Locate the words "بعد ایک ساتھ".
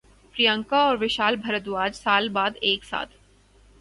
2.29-3.13